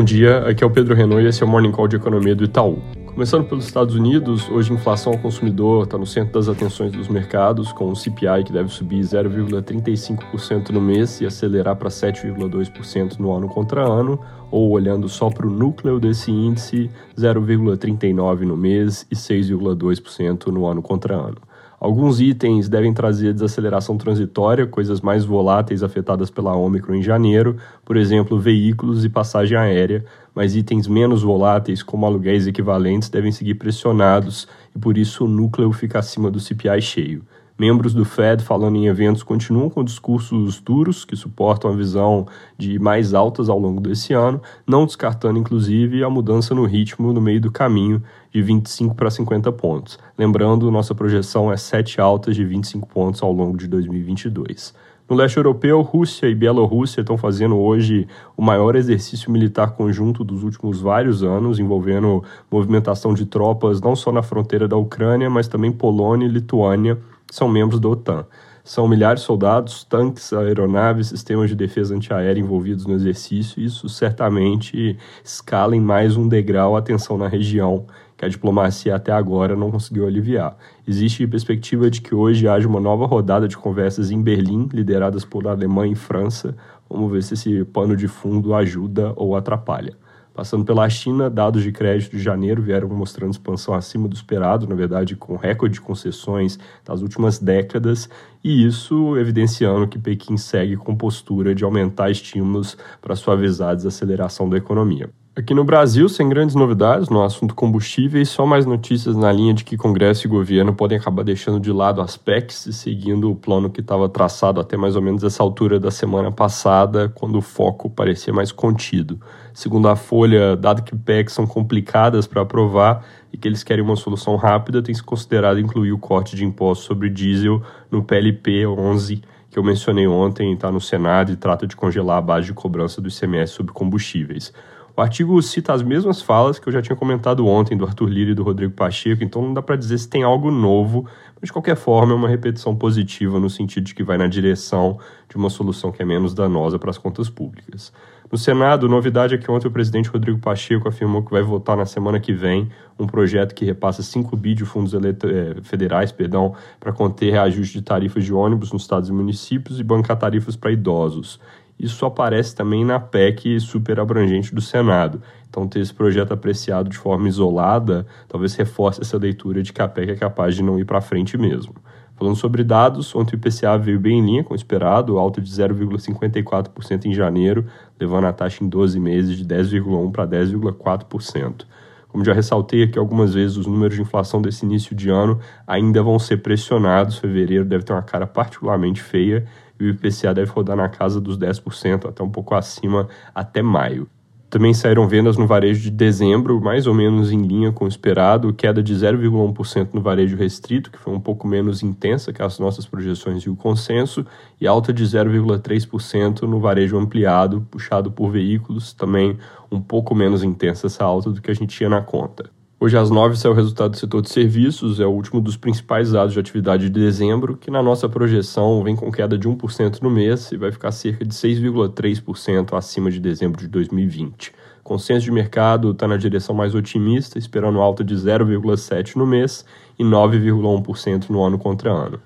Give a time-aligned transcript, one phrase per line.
[0.00, 2.34] Bom dia, aqui é o Pedro Renault e esse é o Morning Call de Economia
[2.34, 2.78] do Itaú.
[3.04, 7.06] Começando pelos Estados Unidos, hoje a inflação ao consumidor está no centro das atenções dos
[7.06, 13.30] mercados, com o CPI que deve subir 0,35% no mês e acelerar para 7,2% no
[13.30, 14.18] ano contra ano,
[14.50, 20.80] ou olhando só para o núcleo desse índice, 0,39% no mês e 6,2% no ano
[20.80, 21.36] contra ano.
[21.80, 27.56] Alguns itens devem trazer desaceleração transitória, coisas mais voláteis afetadas pela Ômicron em janeiro,
[27.86, 30.04] por exemplo, veículos e passagem aérea,
[30.34, 34.46] mas itens menos voláteis, como aluguéis equivalentes, devem seguir pressionados
[34.76, 37.22] e por isso o núcleo fica acima do CPI cheio.
[37.60, 42.78] Membros do Fed falando em eventos continuam com discursos duros que suportam a visão de
[42.78, 47.38] mais altas ao longo desse ano, não descartando inclusive a mudança no ritmo no meio
[47.38, 49.98] do caminho de 25 para 50 pontos.
[50.16, 54.72] Lembrando, nossa projeção é 7 altas de 25 pontos ao longo de 2022.
[55.06, 60.44] No leste europeu, Rússia e Bielorrússia estão fazendo hoje o maior exercício militar conjunto dos
[60.44, 65.70] últimos vários anos, envolvendo movimentação de tropas não só na fronteira da Ucrânia, mas também
[65.70, 66.96] Polônia e Lituânia,
[67.30, 68.26] são membros da OTAN.
[68.62, 74.98] São milhares de soldados, tanques, aeronaves, sistemas de defesa antiaérea envolvidos no exercício, isso certamente
[75.24, 79.70] escala em mais um degrau a tensão na região, que a diplomacia até agora não
[79.70, 80.56] conseguiu aliviar.
[80.86, 85.48] Existe perspectiva de que hoje haja uma nova rodada de conversas em Berlim, lideradas por
[85.48, 86.54] Alemanha e França.
[86.88, 89.96] Vamos ver se esse pano de fundo ajuda ou atrapalha.
[90.32, 94.74] Passando pela China, dados de crédito de janeiro vieram mostrando expansão acima do esperado, na
[94.74, 98.08] verdade, com recorde de concessões das últimas décadas,
[98.42, 104.48] e isso evidenciando que Pequim segue com postura de aumentar estímulos para suavizar a desaceleração
[104.48, 105.10] da economia.
[105.40, 109.64] Aqui no Brasil, sem grandes novidades no assunto combustíveis, só mais notícias na linha de
[109.64, 113.70] que Congresso e governo podem acabar deixando de lado as PECs e seguindo o plano
[113.70, 117.88] que estava traçado até mais ou menos essa altura da semana passada, quando o foco
[117.88, 119.18] parecia mais contido.
[119.54, 123.02] Segundo a Folha, dado que PECs são complicadas para aprovar
[123.32, 126.86] e que eles querem uma solução rápida, tem se considerado incluir o corte de impostos
[126.86, 131.74] sobre diesel no PLP 11 que eu mencionei ontem, está no Senado e trata de
[131.74, 134.52] congelar a base de cobrança do ICMS sobre combustíveis.
[135.00, 138.32] O artigo cita as mesmas falas que eu já tinha comentado ontem do Arthur Lira
[138.32, 141.06] e do Rodrigo Pacheco, então não dá para dizer se tem algo novo,
[141.40, 144.98] mas de qualquer forma é uma repetição positiva no sentido de que vai na direção
[145.26, 147.90] de uma solução que é menos danosa para as contas públicas.
[148.30, 151.86] No Senado, novidade é que ontem o presidente Rodrigo Pacheco afirmou que vai votar na
[151.86, 152.68] semana que vem
[152.98, 157.82] um projeto que repassa 5 bi de fundos eh, federais perdão, para conter reajuste de
[157.82, 161.40] tarifas de ônibus nos estados e municípios e bancar tarifas para idosos.
[161.80, 165.22] Isso aparece também na PEC super abrangente do Senado.
[165.48, 169.88] Então, ter esse projeto apreciado de forma isolada talvez reforce essa leitura de que a
[169.88, 171.74] PEC é capaz de não ir para frente mesmo.
[172.16, 175.50] Falando sobre dados, ontem o IPCA veio bem em linha com o esperado, alta de
[175.50, 177.64] 0,54% em janeiro,
[177.98, 181.64] levando a taxa em 12 meses de 10,1% para 10,4%.
[182.08, 186.02] Como já ressaltei aqui algumas vezes, os números de inflação desse início de ano ainda
[186.02, 187.16] vão ser pressionados.
[187.16, 189.46] Fevereiro deve ter uma cara particularmente feia
[189.80, 194.08] e o IPCA deve rodar na casa dos 10%, até um pouco acima, até maio.
[194.50, 198.52] Também saíram vendas no varejo de dezembro, mais ou menos em linha com o esperado,
[198.52, 202.84] queda de 0,1% no varejo restrito, que foi um pouco menos intensa que as nossas
[202.84, 204.26] projeções e o consenso,
[204.60, 209.38] e alta de 0,3% no varejo ampliado, puxado por veículos, também
[209.70, 212.50] um pouco menos intensa essa alta do que a gente tinha na conta.
[212.82, 216.12] Hoje às 9 sai o resultado do setor de serviços, é o último dos principais
[216.12, 220.08] dados de atividade de dezembro, que na nossa projeção vem com queda de 1% no
[220.10, 224.54] mês e vai ficar cerca de 6,3% acima de dezembro de 2020.
[224.82, 229.62] Consenso de mercado está na direção mais otimista, esperando alta de 0,7% no mês
[229.98, 232.18] e 9,1% no ano contra ano.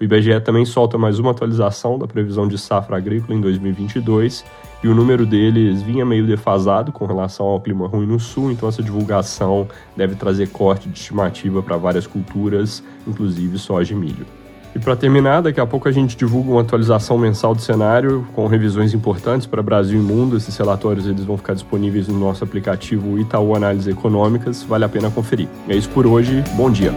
[0.00, 4.42] O IBGE também solta mais uma atualização da previsão de safra agrícola em 2022
[4.82, 8.66] e o número deles vinha meio defasado com relação ao clima ruim no sul, então
[8.66, 14.24] essa divulgação deve trazer corte de estimativa para várias culturas, inclusive soja e milho.
[14.74, 18.46] E para terminar, daqui a pouco a gente divulga uma atualização mensal do cenário com
[18.46, 20.34] revisões importantes para Brasil e mundo.
[20.34, 25.10] Esses relatórios eles vão ficar disponíveis no nosso aplicativo Itaú Análises Econômicas, vale a pena
[25.10, 25.48] conferir.
[25.68, 26.94] É isso por hoje, bom dia.